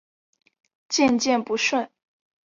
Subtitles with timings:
[0.89, 1.87] 渐渐不顺